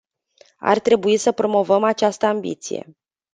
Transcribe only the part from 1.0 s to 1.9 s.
să promovăm